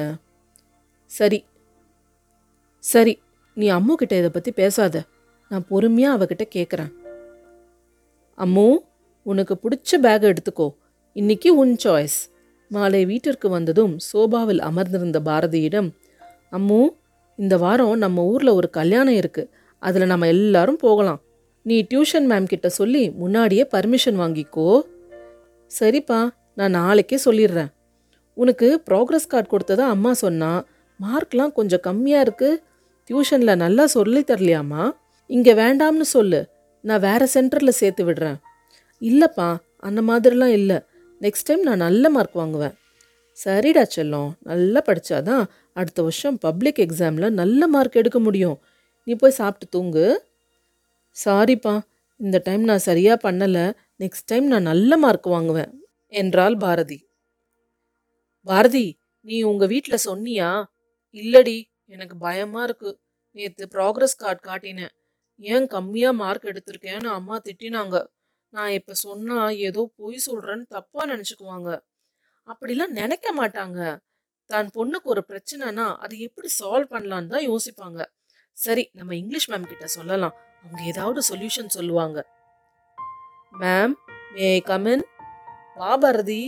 சரி. 1.11 1.39
சரி 2.85 3.15
நீ 3.55 3.67
அம்மு 3.71 3.95
கிட்ட 3.95 4.15
இதை 4.17 4.31
பற்றி 4.31 4.53
பேசாத. 4.53 5.03
நான் 5.51 5.67
பொறுமையாக 5.69 6.17
அவகிட்ட 6.17 6.45
கேட்குறேன் 6.57 6.93
அம்மு 8.39 8.67
உனக்கு 9.27 9.55
பிடிச்ச 9.63 9.99
பேக் 10.01 10.29
எடுத்துக்கோ. 10.31 10.69
இன்னைக்கு 11.17 11.57
உன் 11.57 11.77
சாய்ஸ் 11.85 12.19
மாலை 12.71 13.05
வீட்டிற்கு 13.05 13.49
வந்ததும் 13.49 13.95
சோபாவில் 13.99 14.61
அமர்ந்திருந்த 14.61 15.21
பாரதியிடம் 15.21 15.89
அம்மு 16.51 16.81
இந்த 17.37 17.57
வாரம் 17.57 17.97
நம்ம 17.97 18.25
ஊரில் 18.25 18.49
ஒரு 18.49 18.71
கல்யாணம் 18.71 19.15
இருக்குது 19.15 19.51
அதில் 19.79 20.07
நம்ம 20.07 20.27
எல்லாரும் 20.27 20.77
போகலாம். 20.77 21.21
நீ 21.63 21.87
டியூஷன் 21.95 22.27
மேம் 22.31 22.45
கிட்ட 22.45 22.69
சொல்லி 22.69 23.11
முன்னாடியே 23.11 23.67
பர்மிஷன் 23.75 24.19
வாங்கிக்கோ. 24.21 24.81
சரிப்பா 25.81 26.29
நான் 26.55 26.71
நாளைக்கே 26.71 27.19
சொல்லிடுறேன். 27.25 27.71
உனக்கு 28.35 28.83
ப்ராக்ரஸ் 28.91 29.29
கார்டு 29.29 29.49
கொடுத்ததா 29.53 29.87
அம்மா 29.95 30.13
சொன்னா 30.13 30.65
மார்க்லாம் 31.01 31.53
கொஞ்சம் 31.53 31.85
கம்மியாக 31.87 32.25
இருக்குது 32.27 32.61
டியூஷனில் 33.11 33.57
நல்லா 33.57 33.87
சொல்லி 33.87 34.21
தரலையாம்மா? 34.21 34.93
இங்கே 35.27 35.53
வேண்டாம்னு 35.53 36.01
சொல்லு. 36.01 36.49
நான் 36.81 37.01
வேறு 37.01 37.29
சென்டரில் 37.35 37.79
சேர்த்து 37.81 38.05
விடுறேன். 38.05 38.39
இல்லைப்பா 39.01 39.57
அந்த 39.79 40.03
மாதிரிலாம் 40.03 40.55
இல்லை. 40.61 40.79
நெக்ஸ்ட் 41.21 41.47
டைம் 41.47 41.63
நான் 41.63 41.85
நல்ல 41.87 42.11
மார்க் 42.11 42.35
வாங்குவேன். 42.35 42.75
சரிடா 43.45 43.85
செல்லம் 43.97 44.31
நல்லா 44.41 44.83
படித்தாதான் 44.87 45.45
அடுத்த 45.73 46.03
வருஷம் 46.03 46.39
பப்ளிக் 46.39 46.79
எக்ஸாமில் 46.79 47.31
நல்ல 47.31 47.67
மார்க் 47.67 47.93
எடுக்க 47.93 48.19
முடியும். 48.19 48.59
நீ 49.05 49.15
போய் 49.15 49.39
சாப்பிட்டு 49.41 49.67
தூங்கு. 49.69 50.07
சாரிப்பா 51.25 51.81
இந்த 52.17 52.41
டைம் 52.45 52.63
நான் 52.63 52.87
சரியாக 52.89 53.31
பண்ணலை. 53.31 53.65
நெக்ஸ்ட் 53.99 54.27
டைம் 54.27 54.47
நான் 54.47 54.63
நல்ல 54.63 54.97
மார்க் 54.97 55.27
வாங்குவேன். 55.27 55.73
என்றாள் 56.07 56.57
பாரதி. 56.57 56.99
பாரதி 58.47 58.87
நீ 59.21 59.43
உங்கள் 59.43 59.69
வீட்டில் 59.69 60.05
சொன்னியா? 60.05 60.65
இல்லடி 61.17 61.59
எனக்கு 61.87 62.17
பயமாக 62.17 62.67
இருக்குது 62.69 62.99
நேற்று 63.37 63.67
ப்ராக்ரஸ் 63.67 64.17
கார்டு 64.17 64.41
காட்டினேன். 64.49 64.93
ஏன் 65.37 65.67
கம்மியாக 65.67 66.13
மார்க் 66.13 66.45
எடுத்திருக்கேன்னு 66.45 67.11
அம்மா 67.19 67.41
திட்டினாங்க. 67.45 67.97
நான் 68.49 68.71
இப்போ 68.71 68.95
சொன்னால் 68.95 69.57
ஏதோ 69.57 69.93
பொய் 69.97 70.19
சொல்கிறேன்னு 70.27 70.67
தப்பாக 70.75 71.05
நினச்சிக்குவாங்க. 71.13 71.71
அப்படிலாம் 72.49 72.97
நினைக்க 73.01 73.29
மாட்டாங்க. 73.33 73.81
தான் 74.53 74.69
பொண்ணுக்கு 74.77 75.09
ஒரு 75.15 75.23
பிரச்சனைனா 75.31 75.87
அது 76.05 76.15
எப்படி 76.27 76.49
சால்வ் 76.61 76.93
பண்ணலான்னு 76.95 77.33
தான் 77.35 77.47
யோசிப்பாங்க. 77.51 78.01
சரி 78.57 78.85
நம்ம 78.99 79.15
இங்கிலீஷ் 79.21 79.49
மேம் 79.51 79.71
கிட்ட 79.73 79.87
சொல்லலாம். 79.97 80.35
அவங்க 80.65 80.83
ஏதாவது 80.93 81.21
சொல்யூஷன் 81.31 81.75
சொல்லுவாங்க. 81.77 82.19
மேம் 83.63 83.95
மே 84.35 84.49
கமின் 84.71 85.05
வா 85.81 85.93
பாரதி. 86.03 86.43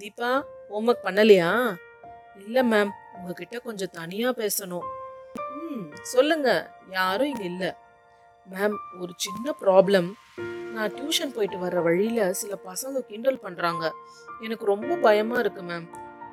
தீபா 0.00 0.30
ஹோம்ஒர்க் 0.70 1.06
பண்ணலையா? 1.06 1.50
இல்லை 2.44 2.62
மேம் 2.72 2.92
உங்ககிட்ட 3.16 3.56
கொஞ்சம் 3.68 3.94
தனியாக 4.00 4.32
பேசணும். 4.42 4.86
ம் 5.58 5.86
சொல்லுங்க. 6.12 6.48
யாரும் 6.98 7.30
இங்கே 7.32 7.46
இல்லை. 7.52 7.70
மேம் 8.52 8.76
ஒரு 9.02 9.12
சின்ன 9.24 9.54
ப்ராப்ளம் 9.62 10.08
நான் 10.74 10.92
டியூஷன் 10.96 11.34
போயிட்டு 11.36 11.58
வர்ற 11.62 11.78
வழியில் 11.86 12.34
சில 12.40 12.52
பசங்க 12.68 13.00
கிண்டல் 13.10 13.42
பண்ணுறாங்க 13.44 13.84
எனக்கு 14.46 14.64
ரொம்ப 14.74 14.92
பயமாக 15.06 15.42
இருக்குது 15.44 15.68
மேம் 15.70 15.86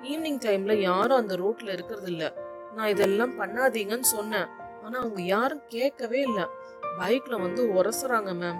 ஈவினிங் 0.09 0.41
டைமில் 0.45 0.79
யாரும் 0.79 1.17
அந்த 1.17 1.35
ரோட்ல 1.35 1.71
இருக்கிறது 1.71 2.11
இல்ல. 2.11 2.33
நான் 2.75 2.87
இதெல்லாம் 2.87 3.39
பண்ணாதீங்கன்னு 3.39 3.99
சொன்னேன். 3.99 4.47
ஆனால் 4.83 5.01
அவங்க 5.01 5.21
யாரும் 5.21 5.61
கேட்கவே 5.67 6.21
இல்லை. 6.21 6.45
பைக்கில் 6.97 7.41
வந்து 7.41 7.61
உரசுறாங்க 7.73 8.31
மேம் 8.41 8.59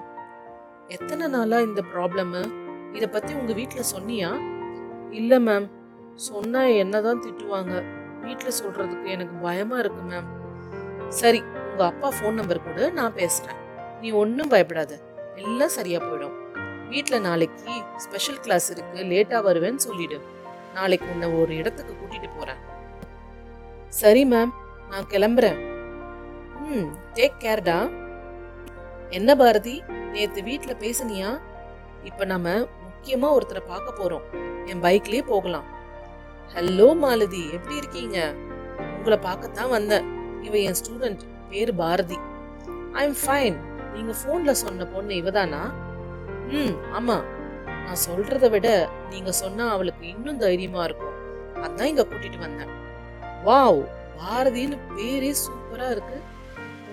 எத்தனை 0.88 1.28
நாளாக 1.28 1.64
இந்த 1.64 1.84
ப்ராப்ளம் 1.94 2.52
இதை 2.94 3.08
பற்றி 3.08 3.34
உங்கள் 3.34 3.56
வீட்டில் 3.56 3.92
சொன்னியா? 3.96 4.30
இல்லை 5.12 5.38
மேம் 5.46 5.68
சொன்னா 6.14 6.62
என்னதான் 6.62 7.22
திட்டுவாங்க. 7.22 7.84
வீட்டில் 8.22 8.58
சொல்றதுக்கு 8.64 9.06
எனக்கு 9.06 9.36
பயமா 9.36 9.78
இருக்கு 9.80 10.02
மேம் 10.02 10.30
சரி 11.10 11.44
உங்க 11.72 11.86
அப்பா 11.86 12.10
ஃபோன் 12.10 12.32
நம்பர் 12.32 12.64
கொடு 12.64 12.92
நான் 12.92 13.14
பேசுறேன். 13.14 13.60
நீ 14.02 14.12
ஒன்றும் 14.12 14.50
பயப்படாத. 14.50 15.00
எல்லாம் 15.36 15.70
சரியா 15.70 16.00
போயிடும். 16.00 16.36
வீட்டில் 16.90 17.22
நாளைக்கு 17.22 17.72
ஸ்பெஷல் 17.98 18.40
கிளாஸ் 18.40 18.72
இருக்கு. 18.72 19.00
லேட்டாக 19.00 19.42
வருவேன்னு 19.50 19.76
சொல்லிடு. 19.76 20.20
நாளைக்கு 20.76 21.08
உன்னை 21.14 21.28
ஒரு 21.42 21.54
இடத்துக்கு 21.56 21.94
கூட்டிட்டு 21.94 22.30
போறேன். 22.38 22.62
சரி 24.00 24.24
மேம் 24.26 24.52
நான் 24.90 25.10
கிளம்புறேன். 25.10 25.60
ம் 26.70 26.90
டேக் 27.14 27.38
கேர்டா 27.44 27.78
என்ன 29.10 29.36
பாரதி? 29.36 29.76
நேத்து 30.12 30.40
வீட்டில் 30.44 30.82
பேசுனியா? 30.84 31.30
இப்போ 32.04 32.24
நம்ம 32.26 32.50
முக்கியமா 32.86 33.28
ஒருத்தரை 33.38 33.62
பார்க்க 33.68 34.00
போறோம். 34.00 34.26
என் 34.66 34.82
பைக்லயே 34.82 35.24
போகலாம். 35.26 35.68
ஹலோ 36.54 36.88
மாலதி. 37.04 37.44
எப்படி 37.52 37.76
இருக்கீங்க? 37.76 38.20
உங்களை 38.98 39.18
பார்க்கத்தான் 39.18 39.70
வந்தேன். 39.70 40.06
இவ 40.42 40.58
என் 40.58 40.80
ஸ்டூடெண்ட் 40.82 41.24
பேரு 41.50 41.74
பாரதி. 41.74 42.18
ஐ 42.94 43.04
எம் 43.08 43.20
ஃபைன் 43.24 43.58
நீங்க 43.94 44.14
ஃபோன்ல 44.20 44.54
சொன்ன 44.64 44.86
பொண்ணு 44.86 45.14
இவதானா? 45.22 45.62
ம் 46.48 46.76
ஆமா. 46.98 47.18
நான் 47.86 47.96
சொல்றதை 48.10 48.50
விட 48.50 48.90
நீங்க 49.10 49.32
சொன்னா 49.32 49.70
அவளுக்கு 49.70 50.08
இன்னும் 50.08 50.38
தைரியமா 50.38 50.84
இருக்கும். 50.84 51.14
அதான் 51.54 51.84
இங்க 51.84 52.08
கூட்டிட்டு 52.10 52.40
வந்தேன். 52.40 52.70
வாவ் 53.46 53.88
பாரதின்னு 54.18 54.78
பேரே 54.98 55.36
சூப்பரா 55.46 55.92
இருக்கு. 55.92 56.22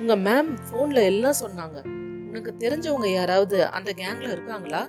உங்க 0.00 0.16
மேம் 0.16 0.58
போன்ல 0.72 1.02
எல்லாம் 1.02 1.34
சொன்னாங்க. 1.40 1.84
உனக்கு 2.28 2.54
தெரிஞ்சவங்க 2.58 3.06
யாராவது 3.06 3.66
அந்த 3.66 3.92
கேங்ல 3.96 4.32
இருக்காங்களா? 4.32 4.87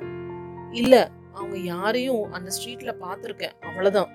இல்ல 0.72 1.12
அவங்க 1.34 1.58
யாரையும் 1.58 2.32
அந்த 2.32 2.52
ஸ்ட்ரீட்ல 2.60 2.94
பார்த்துருக்கேன். 3.02 3.62
அவ்வளவுதான். 3.62 4.10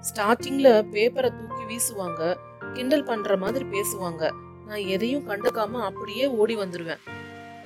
ஸ்டார்டிங்ல 0.00 0.84
பேப்பரை 0.92 1.32
தூக்கி 1.38 1.76
வீசுவாங்க. 1.76 2.34
கிண்டல் 2.72 3.04
பண்ற 3.04 3.36
மாதிரி 3.36 3.64
பேசுவாங்க. 3.64 4.30
நான் 4.66 4.78
எதையும் 4.78 5.28
கண்டுக்காம 5.28 5.70
அப்படியே 5.70 6.26
ஓடி 6.26 6.56
வந்துருவேன். 6.56 6.98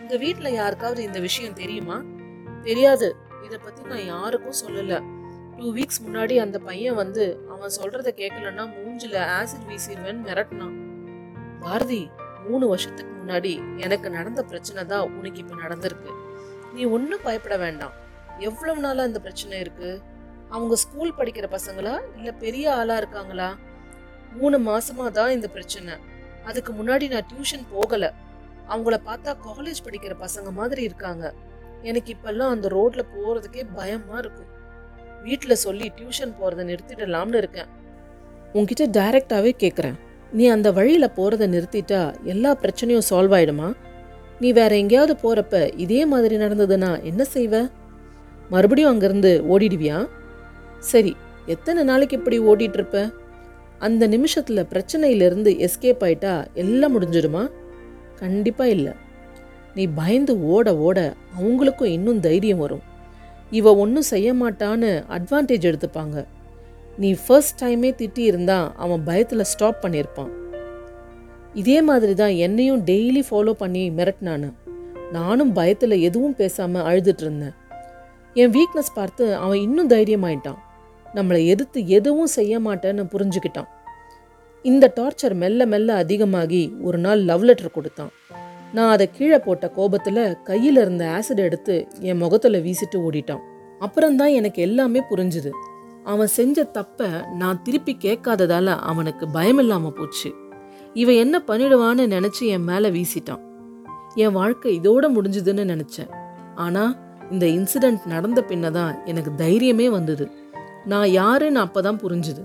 உங்க 0.00 0.16
வீட்டுல 0.16 0.48
யாருக்காவது 0.48 1.02
இந்த 1.02 1.20
விஷயம் 1.20 1.54
தெரியுமா? 1.54 2.02
தெரியாது. 2.66 3.08
இதை 3.46 3.58
பற்றி 3.58 3.82
நான் 3.92 4.06
யாருக்கும் 4.14 4.60
சொல்லலை. 4.62 4.98
டூ 5.56 5.72
வீக்ஸ் 5.76 6.02
முன்னாடி 6.06 6.34
அந்த 6.44 6.58
பையன் 6.58 6.98
வந்து 7.02 7.24
அவன் 7.54 7.74
சொல்கிறத 7.78 8.10
கேட்கலன்னா 8.20 8.64
மூஞ்சில் 8.76 9.18
ஆசிட் 9.38 9.66
வீசிடுவேன்னு 9.70 10.26
மிரட்டினான். 10.28 10.76
பாரதி 11.64 12.02
மூணு 12.46 12.64
வருஷத்துக்கு 12.68 13.12
முன்னாடி 13.18 13.52
எனக்கு 13.84 14.08
நடந்த 14.10 14.40
பிரச்சனை 14.42 14.82
தான் 14.84 15.04
உனக்கு 15.18 15.40
இப்போ 15.42 15.56
நடந்திருக்கு. 15.64 16.12
நீ 16.74 16.84
ஒன்றும் 16.96 17.24
பயப்பட 17.26 17.56
வேண்டாம். 17.56 17.94
எவ்வளவு 18.48 18.80
நாளாக 18.80 19.08
இந்த 19.10 19.20
பிரச்சனை 19.20 19.60
இருக்குது 19.64 20.00
அவங்க 20.54 20.74
ஸ்கூல் 20.74 21.16
படிக்கிற 21.18 21.46
பசங்களா? 21.56 21.94
இல்லை 22.16 22.32
பெரிய 22.44 22.74
ஆளாக 22.78 23.00
இருக்காங்களா? 23.02 23.50
மூணு 24.32 24.58
மாசமாக 24.70 25.10
தான் 25.10 25.30
இந்த 25.30 25.48
பிரச்சனை. 25.48 25.94
அதுக்கு 26.44 26.72
முன்னாடி 26.72 27.06
நான் 27.14 27.28
டியூஷன் 27.30 27.64
போகலை. 27.74 28.10
அவங்கள 28.68 28.96
பார்த்தா 29.08 29.30
காலேஜ் 29.46 29.84
படிக்கிற 29.86 30.14
பசங்க 30.24 30.50
மாதிரி 30.60 30.82
இருக்காங்க. 30.82 31.34
எனக்கு 31.82 32.14
இப்பெல்லாம் 32.14 32.48
அந்த 32.48 32.68
ரோட்ல 32.68 33.02
போறதுக்கே 33.14 33.62
பயமா 33.74 34.18
இருக்கு. 34.18 34.44
வீட்டில் 35.22 35.54
சொல்லி 35.54 35.92
டியூஷன் 35.96 36.34
போகிறத 36.40 36.62
நிறுத்திடலாம்னு 36.70 37.34
இருக்கேன். 37.34 37.66
உன்கிட்ட 38.54 38.86
டைரக்டாகவே 38.96 39.52
கேட்குறேன் 39.58 39.94
நீ 40.32 40.46
அந்த 40.46 40.72
வழியில் 40.72 41.14
போகிறத 41.16 41.46
நிறுத்திட்டா 41.46 42.22
எல்லா 42.22 42.56
பிரச்சனையும் 42.56 43.06
சால்வ் 43.10 43.34
ஆயிடுமா? 43.38 43.76
நீ 44.40 44.52
வேற 44.52 44.76
எங்கேயாவது 44.76 45.14
போகிறப்ப 45.22 45.72
இதே 45.76 46.06
மாதிரி 46.06 46.36
நடந்ததுன்னா 46.36 47.02
என்ன 47.02 47.24
செய்வ? 47.34 47.70
மறுபடியும் 48.50 48.92
அங்கேருந்து 48.92 49.32
ஓடிடுவியா? 49.50 50.08
சரி 50.78 51.16
எத்தனை 51.46 51.84
நாளைக்கு 51.84 52.16
இப்படி 52.16 52.40
ஓடிட்டுருப்ப 52.40 53.12
அந்த 53.78 54.06
நிமிஷத்தில் 54.06 54.68
பிரச்சனையிலிருந்து 54.70 55.68
எஸ்கேப் 55.68 56.02
ஆயிட்டா 56.02 56.46
எல்லாம் 56.54 57.00
முடிஞ்சிடுமா? 57.00 57.50
கண்டிப்பாக 58.14 58.70
இல்லை. 58.70 58.92
நீ 59.74 59.86
பயந்து 59.86 60.44
ஓட 60.44 60.76
ஓட 60.76 61.14
அவங்களுக்கும் 61.40 61.94
இன்னும் 61.96 62.20
தைரியம் 62.20 62.58
வரும். 62.58 62.82
இவ 63.50 63.76
ஒன்றும் 63.76 64.10
செய்ய 64.12 64.34
மாட்டான்னு 64.34 64.90
அட்வான்டேஜ் 65.08 65.66
எடுத்துப்பாங்க. 65.70 66.26
நீ 66.98 67.16
ஃபர்ஸ்ட் 67.26 67.64
டைமே 67.64 67.90
திட்டி 68.00 68.18
இருந்தா 68.18 68.72
அவன் 68.76 69.04
பயத்தில் 69.04 69.44
ஸ்டாப் 69.44 69.84
பண்ணியிருப்பான். 69.84 70.32
இதே 71.54 71.82
மாதிரி 71.82 72.14
தான் 72.14 72.30
என்னையும் 72.30 72.84
டெய்லி 72.84 73.22
ஃபாலோ 73.30 73.52
பண்ணி 73.52 73.90
மிரட்டினானு. 73.90 74.52
நானும் 75.12 75.52
பயத்தில் 75.52 75.96
எதுவும் 76.00 76.36
பேசாமல் 76.36 76.82
அழுதுட்டு 76.82 77.20
இருந்தேன். 77.20 77.54
என் 78.34 78.52
வீக்னஸ் 78.52 78.94
பார்த்து 78.94 79.34
அவன் 79.34 79.58
இன்னும் 79.58 79.90
தைரியமாயிட்டான். 79.90 80.60
நம்மளை 81.14 81.46
எதிர்த்து 81.46 81.88
எதுவும் 81.88 82.26
செய்ய 82.26 82.60
மாட்டேன்னு 82.60 83.04
புரிஞ்சுக்கிட்டான். 83.14 83.68
இந்த 84.62 84.92
டார்ச்சர் 84.96 85.34
மெல்ல 85.34 85.66
மெல்ல 85.66 85.94
அதிகமாகி 85.94 86.76
ஒரு 86.80 86.98
நாள் 86.98 87.20
லவ் 87.20 87.42
லெட்டர் 87.42 87.70
கொடுத்தான். 87.70 88.12
நான் 88.72 88.90
அதை 88.90 89.10
கீழே 89.10 89.38
போட்ட 89.38 89.70
கோபத்தில் 89.70 90.42
கையில் 90.42 90.76
இருந்த 90.76 91.04
ஆசிட் 91.04 91.36
எடுத்து 91.36 91.86
என் 92.00 92.16
முகத்தில் 92.16 92.62
வீசிட்டு 92.62 92.96
ஓடிட்டான். 92.96 93.40
அப்புறம்தான் 93.78 94.28
எனக்கு 94.28 94.62
எல்லாமே 94.62 95.02
புரிஞ்சுது. 95.10 95.50
அவன் 96.04 96.26
செஞ்ச 96.26 96.64
தப்ப 96.64 97.08
நான் 97.34 97.62
திருப்பி 97.62 97.96
கேட்காததால 98.00 98.76
அவனுக்கு 98.76 99.26
பயமில்லாம 99.26 99.90
போச்சு. 99.90 100.34
இவன் 100.94 101.14
என்ன 101.14 101.42
பண்ணிடுவான்னு 101.46 102.06
நினச்சி 102.06 102.40
என் 102.40 102.64
மேலே 102.64 102.88
வீசிட்டான். 102.90 103.40
என் 104.14 104.32
வாழ்க்கை 104.32 104.80
இதோட 104.80 105.06
முடிஞ்சுதுன்னு 105.16 105.64
நினச்சேன். 105.74 106.10
ஆனால் 106.54 106.96
இந்த 107.30 107.46
இன்சிடென்ட் 107.46 108.06
நடந்த 108.06 108.44
பின்னதான் 108.48 109.04
எனக்கு 109.04 109.30
தைரியமே 109.36 109.90
வந்தது. 109.90 110.30
நான் 110.84 111.10
யாருன்னு 111.10 111.60
அப்போ 111.60 111.80
தான் 111.80 112.00
புரிஞ்சுது. 112.00 112.42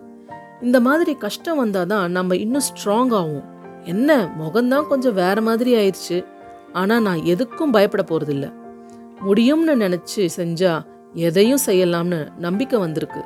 இந்த 0.62 0.80
மாதிரி 0.80 1.16
கஷ்டம் 1.16 1.66
வந்தாதான் 1.66 2.08
நம்ம 2.08 2.36
இன்னும் 2.36 2.62
ஸ்ட்ராங் 2.62 3.14
ஆகும் 3.14 3.44
என்ன 3.88 4.12
முகம்தான் 4.40 4.88
கொஞ்சம் 4.88 5.18
வேற 5.22 5.42
மாதிரி 5.42 5.72
ஆயிடுச்சு. 5.76 6.18
ஆனால் 6.74 7.02
நான் 7.02 7.22
எதுக்கும் 7.34 7.74
பயப்பட 7.76 8.04
போகிறதில்ல 8.04 8.48
முடியும்னு 9.26 9.76
நினச்சி 9.84 10.24
செஞ்சா 10.38 10.74
எதையும் 11.28 11.66
செய்யலாம்னு 11.66 12.20
நம்பிக்கை 12.38 12.80
வந்திருக்கு. 12.80 13.22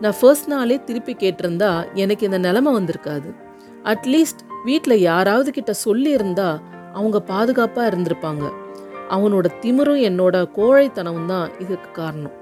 நான் 0.00 0.18
ஃபர்ஸ்ட் 0.20 0.48
நாளே 0.48 0.76
திருப்பி 0.84 1.12
கேட்டிருந்தா 1.14 1.70
எனக்கு 1.94 2.26
இந்த 2.26 2.38
நிலமை 2.38 2.70
வந்திருக்காது. 2.74 3.30
அட்லீஸ்ட் 3.84 4.42
வீட்டில் 4.64 4.96
யாராவது 5.00 5.50
கிட்ட 5.52 5.72
சொல்லியிருந்தா 5.84 6.48
அவங்க 6.92 7.18
பாதுகாப்பாக 7.32 7.90
இருந்திருப்பாங்க. 7.90 8.44
அவனோட 9.10 9.46
திமிரும் 9.62 10.02
என்னோட 10.08 10.36
கோழைத்தனமும் 10.56 11.26
தான் 11.26 11.48
இதுக்கு 11.58 11.90
காரணம். 11.92 12.34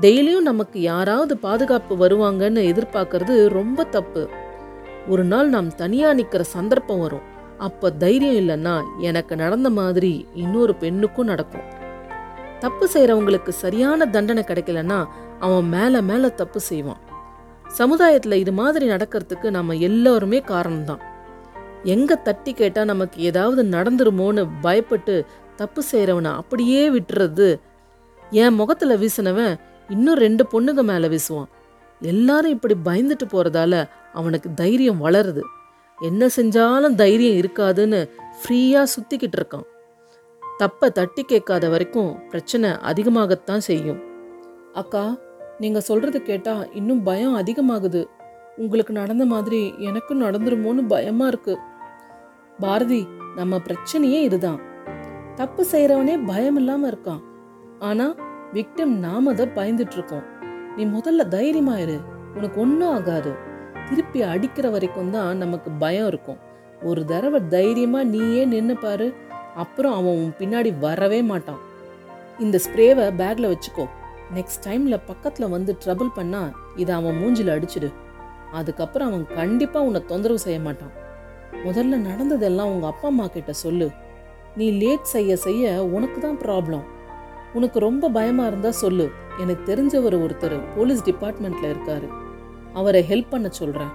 டெய்லியும் 0.00 0.48
நமக்கு 0.50 0.78
யாராவது 0.80 1.34
பாதுகாப்பு 1.36 1.94
வருவாங்கன்னு 1.96 2.62
எதிர்பார்க்கறது 2.70 3.34
ரொம்ப 3.58 3.84
தப்பு. 3.96 4.22
ஒரு 5.08 5.24
நாள் 5.24 5.48
நாம் 5.48 5.74
தனியா 5.74 6.12
நிற்கிற 6.12 6.42
சந்தர்ப்பம் 6.42 7.00
வரும். 7.00 7.20
அப்ப 7.58 7.90
தைரியம் 7.90 8.34
இல்லைன்னா 8.34 8.82
எனக்கு 8.98 9.36
நடந்த 9.36 9.70
மாதிரி 9.70 10.26
இன்னொரு 10.34 10.74
பெண்ணுக்கும் 10.74 11.26
நடக்கும். 11.26 11.60
தப்பு 12.58 12.88
செய்கிறவங்களுக்கு 12.92 13.48
சரியான 13.48 14.06
தண்டனை 14.06 14.44
கிடைக்கலன்னா 14.46 15.06
அவன் 15.40 15.68
மேல 15.68 16.02
மேல 16.02 16.28
தப்பு 16.28 16.60
செய்வான். 16.60 17.00
சமுதாயத்துல 17.78 18.32
இது 18.32 18.52
மாதிரி 18.52 18.88
நடக்கிறதுக்கு 18.88 19.50
நம்ம 19.50 19.72
எல்லோருமே 19.72 20.40
காரணம்தான். 20.40 20.98
எங்க 21.82 22.14
தட்டி 22.14 22.52
கேட்டா 22.52 22.84
நமக்கு 22.84 23.22
ஏதாவது 23.22 23.64
நடந்துருமோன்னு 23.64 24.48
பயப்பட்டு 24.62 25.24
தப்பு 25.56 25.82
செய்கிறவனை 25.92 26.32
அப்படியே 26.34 26.90
விட்டுறது 26.90 27.60
என் 28.30 28.54
முகத்துல 28.54 28.96
வீசினவன் 28.96 29.56
இன்னும் 29.88 30.14
ரெண்டு 30.14 30.46
பொண்ணுங்க 30.52 30.82
மேல 30.82 31.08
வீசுவான். 31.08 31.48
எல்லாரும் 32.00 32.50
இப்படி 32.50 32.76
பயந்துட்டு 32.84 33.26
போறதால 33.30 33.88
அவனுக்கு 34.12 34.54
தைரியம் 34.54 35.04
வளருது. 35.04 35.42
என்ன 35.98 36.28
செஞ்சாலும் 36.36 36.94
தைரியம் 36.94 37.38
இருக்காதுன்னு 37.40 38.10
ஃப்ரீயாக 38.38 38.92
சுற்றிக்கிட்டு 38.94 39.38
இருக்கான். 39.40 39.66
தப்பை 40.42 40.88
தட்டி 40.88 41.22
கேட்காத 41.22 41.68
வரைக்கும் 41.68 42.28
பிரச்சனை 42.28 42.70
அதிகமாகத்தான் 42.70 43.64
செய்யும். 43.68 44.00
அக்கா 44.72 45.18
நீங்கள் 45.58 45.82
சொல்கிறது 45.82 46.22
கேட்டால் 46.22 46.72
இன்னும் 46.72 47.02
பயம் 47.02 47.36
அதிகமாகுது. 47.36 48.04
உங்களுக்கு 48.56 48.92
நடந்த 48.92 49.24
மாதிரி 49.24 49.74
எனக்கும் 49.78 50.22
நடந்துருமோன்னு 50.22 50.82
பயமாக 50.88 51.28
இருக்கு. 51.28 51.58
பாரதி 52.58 53.08
நம்ம 53.36 53.56
பிரச்சனையே 53.56 54.20
இதுதான். 54.20 54.60
தப்பு 55.34 55.66
செய்கிறவனே 55.72 56.26
பயம் 56.26 56.56
இல்லாமல் 56.56 56.90
இருக்கான். 56.90 57.22
ஆனால் 57.78 58.16
விக்டம் 58.52 58.94
நாம 58.98 59.34
தான் 59.34 59.56
பயந்துட்டு 59.56 59.96
இருக்கோம். 59.96 60.26
நீ 60.76 60.84
முதல்ல 60.84 61.22
தைரியமாயிரு 61.28 61.96
உனக்கு 62.36 62.60
ஒன்றும் 62.60 62.92
ஆகாது. 62.92 63.32
திருப்பி 63.88 64.22
அடிக்கிற 64.22 64.70
வரைக்கும் 64.70 65.10
தான் 65.10 65.36
நமக்கு 65.36 65.70
பயம் 65.70 66.06
இருக்கும். 66.06 66.40
ஒரு 66.82 67.04
தடவை 67.04 67.40
தைரியமாக 67.48 68.04
நீயே 68.04 68.44
நின்று 68.44 68.76
பாரு. 68.76 69.08
அப்புறம் 69.56 69.92
அவன் 69.92 70.18
உன் 70.22 70.34
பின்னாடி 70.38 70.78
வரவே 70.78 71.22
மாட்டான். 71.22 71.60
இந்த 72.38 72.60
ஸ்ப்ரேவை 72.64 73.04
பேக்கில் 73.20 73.50
வச்சுக்கோ. 73.52 73.84
நெக்ஸ்ட் 74.34 74.64
டைமில் 74.66 75.04
பக்கத்தில் 75.06 75.48
வந்து 75.48 75.76
ட்ரபிள் 75.84 76.10
பண்ணால் 76.18 76.52
இதை 76.76 76.94
அவன் 76.94 77.18
மூஞ்சில் 77.20 77.52
அடிச்சிடு. 77.56 77.90
அதுக்கப்புறம் 78.52 79.08
அவன் 79.08 79.26
கண்டிப்பாக 79.34 79.86
உன்னை 79.86 80.00
தொந்தரவு 80.06 80.38
செய்ய 80.38 80.60
மாட்டான். 80.60 80.94
முதல்ல 81.66 81.98
நடந்ததெல்லாம் 82.08 82.70
உங்கள் 82.72 82.90
அப்பா 82.90 83.08
அம்மா 83.08 83.26
கிட்ட 83.26 83.52
சொல்லு. 83.52 83.88
நீ 84.56 84.70
லேட் 84.70 85.12
செய்ய 85.14 85.36
செய்ய 85.36 85.84
உனக்கு 85.96 86.20
தான் 86.20 86.40
ப்ராப்ளம் 86.44 86.84
உனக்கு 87.54 87.78
ரொம்ப 87.78 88.08
பயமாக 88.08 88.50
இருந்தால் 88.50 88.80
சொல்லு. 88.84 89.06
எனக்கு 89.42 89.62
தெரிஞ்சவர் 89.70 90.16
ஒருத்தர் 90.24 90.56
போலீஸ் 90.76 91.06
டிபார்ட்மெண்ட்டில் 91.10 91.72
இருக்காரு. 91.72 92.08
அவரை 92.74 93.00
ஹெல்ப் 93.10 93.32
பண்ண 93.32 93.48
சொல்கிறேன் 93.50 93.92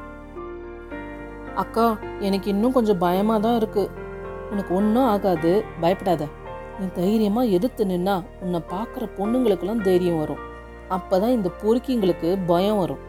அக்கா 1.55 1.85
எனக்கு 2.19 2.47
இன்னும் 2.53 2.75
கொஞ்சம் 2.75 3.01
பயமாக 3.05 3.39
தான் 3.45 3.57
இருக்குது 3.61 3.93
உனக்கு 4.51 4.71
ஒன்றும் 4.75 5.07
ஆகாது 5.13 5.51
பயப்படாத. 5.81 6.23
நீ 6.79 6.85
தைரியமாக 6.99 7.53
எதிர்த்து 7.57 7.83
நின்னா 7.85 8.15
உன்னை 8.43 8.59
பார்க்குற 8.73 9.03
பொண்ணுங்களுக்கெல்லாம் 9.17 9.83
தைரியம் 9.87 10.19
வரும். 10.19 10.43
அப்போ 10.89 11.19
தான் 11.19 11.35
இந்த 11.37 11.49
பொறுக்கிங்களுக்கு 11.61 12.29
பயம் 12.45 12.77
வரும். 12.77 13.01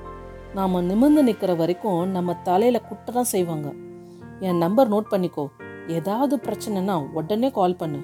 நாம் 0.54 0.84
நிமிர்ந்து 0.90 1.22
நிற்கிற 1.28 1.54
வரைக்கும் 1.54 2.00
நம்ம 2.16 2.37
தலையில் 2.48 2.87
குட்டை 2.88 3.10
தான் 3.14 3.30
செய்வாங்க. 3.34 3.68
என் 4.40 4.62
நம்பர் 4.64 4.92
நோட் 4.94 5.12
பண்ணிக்கோ. 5.12 5.44
ஏதாவது 5.87 6.37
பிரச்சனைனா 6.46 6.96
உடனே 7.18 7.50
கால் 7.50 7.80
பண்ணு. 7.82 8.00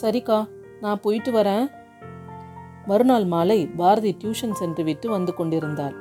சரிக்கா 0.00 0.38
நான் 0.80 1.02
போயிட்டு 1.04 1.32
வரேன். 1.38 1.64
மறுநாள் 2.86 3.26
மாலை 3.34 3.60
பாரதி 3.80 4.12
டியூஷன் 4.20 4.58
சென்று 4.60 4.84
விட்டு 4.84 5.08
வந்து 5.10 5.34
கொண்டிருந்தாள். 5.34 5.96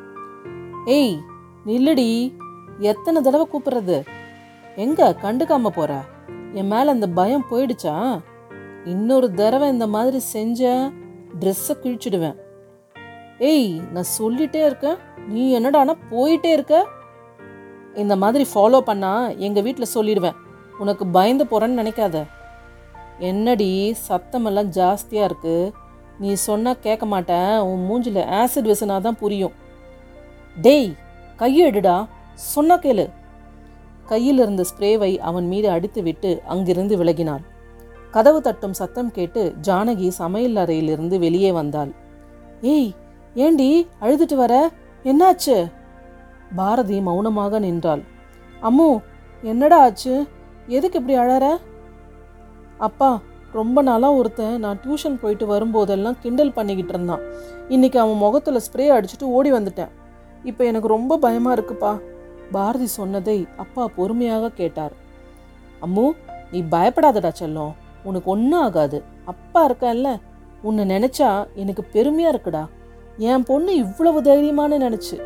ஏய் 0.85 1.21
நில்லுடி. 1.65 2.33
எத்தனை 2.79 3.21
தடவை 3.21 3.47
கூப்பிடுறது? 3.51 4.05
எங்க 4.75 5.15
கண்டுக்காம 5.21 5.67
போற? 5.67 6.03
என் 6.53 6.67
மேல 6.67 6.91
அந்த 6.91 7.07
பயம் 7.07 7.45
போயிடுச்சா? 7.51 8.21
இன்னொரு 8.85 9.33
தடவை 9.33 9.69
இந்த 9.69 9.87
மாதிரி 9.87 10.19
செஞ்ச 10.19 10.91
ட்ரெஸ்ஸை 11.39 11.77
கிழிச்சிடுவேன். 11.83 12.35
ஏய் 13.39 13.81
நான் 13.93 14.03
சொல்லிட்டே 14.19 14.65
இருக்கேன். 14.65 14.95
நீ 15.27 15.59
என்னடானா 15.59 15.97
போயிட்டே 16.11 16.51
இருக்க? 16.51 16.87
இந்த 17.95 18.15
மாதிரி 18.15 18.45
ஃபாலோ 18.53 18.79
பண்ணா 18.79 19.29
எங்க 19.29 19.61
வீட்டில் 19.61 19.93
சொல்லிடுவேன். 19.93 20.35
உனக்கு 20.79 21.07
பயந்து 21.07 21.43
போறேன்னு 21.43 21.79
நினைக்காத. 21.83 22.27
என்னடி 23.19 23.95
சத்தமெல்லாம் 24.07 24.69
ஜாஸ்தியா 24.75 25.23
இருக்கு. 25.23 25.73
நீ 26.19 26.33
சொன்னா 26.33 26.73
கேட்க 26.73 27.05
மாட்டேன். 27.05 27.57
உன் 27.57 27.89
மூஞ்சில 27.89 28.17
ஆசிட் 28.17 28.71
விசனா 28.71 29.01
தான் 29.01 29.17
புரியும். 29.17 29.60
டேய் 30.55 30.95
கையெடுடா. 31.39 32.07
சொன்ன 32.33 32.75
கேளு. 32.75 33.09
கையில் 34.05 34.37
இருந்த 34.37 34.63
ஸ்ப்ரேவை 34.69 35.17
அவன் 35.17 35.47
மீது 35.47 35.69
அடித்துவிட்டு 35.69 36.41
அங்கிருந்து 36.41 36.97
விலகினாள் 36.97 37.43
கதவு 38.11 38.41
தட்டும் 38.41 38.73
சத்தம் 38.73 39.11
கேட்டு 39.11 39.55
ஜானகி 39.61 40.07
சமையல் 40.07 40.55
அறையிலிருந்து 40.55 41.19
வெளியே 41.19 41.51
வந்தாள். 41.51 41.91
ஏய் 42.61 42.93
ஏண்டி 43.35 43.87
அழுதுட்டு 44.01 44.35
வர? 44.35 44.69
என்னாச்சு? 45.03 45.71
பாரதி 46.55 47.01
மௌனமாக 47.01 47.59
நின்றாள். 47.59 48.03
அம்மு 48.61 48.99
என்னடா 49.41 49.79
ஆச்சு? 49.79 50.27
எதுக்கு 50.67 50.99
இப்படி 50.99 51.19
அழற? 51.19 51.57
அப்பா 52.77 53.19
ரொம்ப 53.51 53.81
நாளாக 53.81 54.13
ஒருத்தன் 54.13 54.59
நான் 54.59 54.79
டியூஷன் 54.83 55.19
போயிட்டு 55.21 55.47
வரும்போதெல்லாம் 55.47 56.17
கிண்டல் 56.19 56.53
பண்ணிக்கிட்டு 56.53 56.93
இருந்தான். 56.93 57.21
இன்னைக்கு 57.69 57.99
அவன் 57.99 58.15
முகத்தில் 58.15 58.61
ஸ்ப்ரே 58.71 58.97
அடிச்சுட்டு 58.97 59.23
ஓடி 59.23 59.51
வந்துட்டேன். 59.51 59.89
இப்போ 60.43 60.65
எனக்கு 60.65 60.87
ரொம்ப 60.87 61.17
பயமாக 61.17 61.61
இருக்குப்பா. 61.61 61.99
பாரதி 62.51 62.85
சொன்னதை 62.85 63.47
அப்பா 63.57 63.87
பொறுமையாக 63.87 64.49
கேட்டார். 64.49 64.91
அம்மு 65.81 66.11
நீ 66.51 66.61
பயப்படாதடா 66.61 67.31
செல்லம். 67.39 67.73
உனக்கு 68.03 68.31
ஒன்றும் 68.31 68.61
ஆகாது. 68.61 69.03
அப்பா 69.25 69.69
இருக்கல்ல 69.69 70.19
உன்னை 70.61 70.85
நினச்சா 70.85 71.47
எனக்கு 71.53 71.83
பெருமையாக 71.83 72.37
இருக்குடா. 72.37 72.67
என் 73.17 73.43
பொண்ணு 73.43 73.75
இவ்வளவு 73.75 74.21
தைரியமானு 74.21 74.71
நினச்சி. 74.71 75.21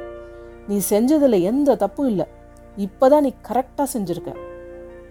நீ 0.67 0.79
செஞ்சதில் 0.89 1.41
எந்த 1.41 1.75
தப்பும் 1.75 2.07
இல்லை. 2.07 2.25
இப்போதான் 2.77 3.19
நீ 3.19 3.34
கரெக்டாக 3.48 3.84
செஞ்சுருக்க. 3.98 4.36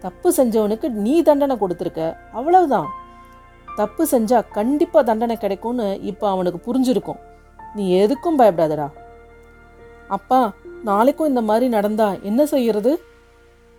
தப்பு 0.00 0.32
செஞ்சவனுக்கு 0.36 0.88
நீ 0.88 1.22
தண்டனை 1.22 1.56
கொடுத்துருக்க. 1.56 2.16
அவ்வளவுதான். 2.32 2.86
தப்பு 3.76 4.06
செஞ்சால் 4.10 4.50
கண்டிப்பாக 4.52 5.06
தண்டனை 5.06 5.36
கிடைக்கும்னு 5.36 6.00
இப்போ 6.02 6.28
அவனுக்கு 6.28 6.72
புரிஞ்சிருக்கும். 6.72 7.18
நீ 7.74 8.06
எதுக்கும் 8.06 8.38
பயப்படாதடா. 8.38 8.90
அப்பா 10.08 10.52
நாளைக்கும் 10.82 11.26
இந்த 11.26 11.40
மாதிரி 11.40 11.68
நடந்தா 11.68 12.16
என்ன 12.22 12.46
செய்யறது? 12.46 13.02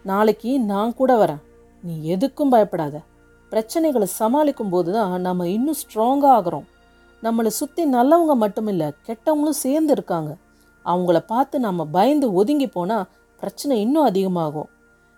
நாளைக்கு 0.04 0.60
நான் 0.60 0.94
கூட 0.94 1.18
வரேன். 1.18 1.42
நீ 1.84 2.16
எதுக்கும் 2.16 2.50
பயப்படாத. 2.50 3.02
பிரச்சனைகளை 3.52 4.08
சமாளிக்கும் 4.20 4.70
போது 4.70 4.92
தான் 4.92 5.22
நம்ம 5.22 5.48
இன்னும் 5.48 5.76
ஸ்ட்ராங்காக 5.76 6.36
ஆகிறோம். 6.38 6.66
நம்மளை 7.24 7.48
சுற்றி 7.48 7.90
நல்லவங்க 7.90 8.36
மட்டும் 8.36 8.68
இல்லை 8.68 8.92
கெட்டவங்களும் 9.08 9.62
சேர்ந்து 9.66 9.94
இருக்காங்க. 9.94 10.38
அவங்கள 10.86 11.18
பார்த்து 11.18 11.60
நம்ம 11.60 11.86
பயந்து 11.86 12.34
ஒதுங்கி 12.34 12.68
போனால் 12.68 13.08
பிரச்சனை 13.40 13.80
இன்னும் 13.80 14.04
அதிகமாகும். 14.04 14.70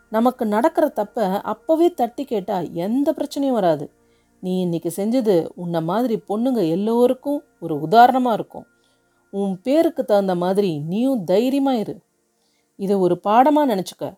நமக்கு 0.10 0.46
நடக்கிற 0.46 0.92
தப்பை 0.96 1.24
அப்போவே 1.24 1.94
தட்டி 1.94 2.24
கேட்டால் 2.24 2.74
எந்த 2.74 3.14
பிரச்சனையும் 3.18 3.58
வராது. 3.60 3.92
நீ 4.40 4.62
இன்னைக்கு 4.62 4.92
செஞ்சது 4.96 5.48
உன்னை 5.56 5.82
மாதிரி 5.82 6.24
பொண்ணுங்க 6.30 6.70
எல்லோருக்கும் 6.70 7.44
ஒரு 7.60 7.82
உதாரணமாக 7.82 8.34
இருக்கும். 8.34 8.66
உன் 9.34 9.62
பேருக்கு 9.62 10.06
தகுந்த 10.06 10.36
மாதிரி 10.36 10.80
நீயும் 10.80 11.24
தைரியமாக 11.24 11.78
இரு. 11.78 11.96
இதை 12.76 12.96
ஒரு 12.96 13.18
பாடமாக 13.18 13.76
நினச்சிக்க. 13.76 14.14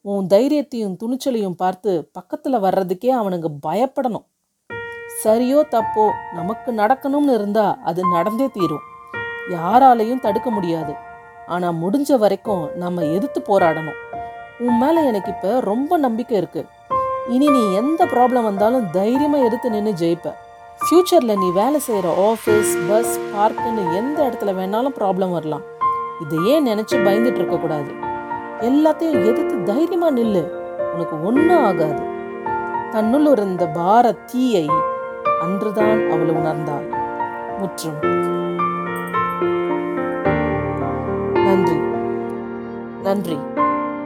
உன் 0.00 0.26
தைரியத்தையும் 0.26 0.96
துணிச்சலையும் 1.00 1.56
பார்த்து 1.56 2.10
பக்கத்தில் 2.12 2.64
வர்றதுக்கே 2.66 3.10
அவனுங்க 3.20 3.48
பயப்படணும். 3.66 4.26
சரியோ 5.22 5.60
தப்போ 5.74 6.10
நமக்கு 6.34 6.72
நடக்கணும்னு 6.72 7.32
இருந்தா 7.34 7.78
அது 7.82 8.02
நடந்தே 8.04 8.48
தீரும். 8.48 8.84
யாராலையும் 9.50 10.20
தடுக்க 10.20 10.50
முடியாது. 10.50 10.94
ஆனால் 11.46 11.74
முடிஞ்ச 11.74 12.18
வரைக்கும் 12.18 12.70
நம்ம 12.74 13.04
எதிர்த்து 13.04 13.42
போராடணும். 13.48 13.98
உன் 14.58 14.78
மேலே 14.78 15.06
எனக்கு 15.06 15.30
இப்போ 15.30 15.60
ரொம்ப 15.60 15.96
நம்பிக்கை 15.96 16.36
இருக்கு. 16.36 16.64
இனி 17.28 17.48
நீ 17.50 17.74
எந்த 17.74 18.04
ப்ராப்ளம் 18.04 18.42
வந்தாலும் 18.42 18.90
தைரியமாக 18.90 19.44
எடுத்து 19.44 19.70
நின்று 19.70 19.92
ஜெயிப்ப. 19.92 20.34
ஃப்யூச்சரில் 20.82 21.38
நீ 21.38 21.50
வேலை 21.50 21.78
செய்கிற 21.78 22.34
ஆஃபீஸ் 22.34 22.88
பஸ் 22.88 23.20
பார்க்குன்னு 23.36 23.96
எந்த 23.96 24.22
இடத்துல 24.22 24.46
வேணாலும் 24.46 24.94
ப்ராப்ளம் 25.00 25.32
வரலாம். 25.32 25.60
இதை 26.20 26.38
ஏன் 26.44 26.66
நினச்சி 26.66 26.92
பயந்துட்டு 26.92 27.34
இருக்கக்கூடாது 27.34 27.92
எல்லாத்தையும் 28.60 29.26
எதிர்த்து 29.26 29.62
தைரியமாக 29.62 30.20
நில்லு. 30.20 30.42
உனக்கு 30.94 31.24
ஒன்றும் 31.24 31.64
ஆகாது. 31.64 32.02
தன்னுள் 32.90 33.26
இருந்த 33.26 33.66
பார 33.66 34.12
தீயை 34.12 34.70
அன்றுதான் 35.40 36.10
அவள் 36.10 36.34
உணர்ந்தாள். 36.34 36.88
முற்றும். 37.58 37.98
நன்றி. 41.32 41.76
நன்றி. 43.02 43.38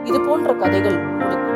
இது 0.03 0.21
போன்ற 0.21 0.53
கதைகள் 0.53 0.97
உங்களுக்கு 0.97 1.46